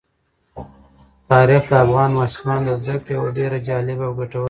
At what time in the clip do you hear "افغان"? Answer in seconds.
1.85-2.09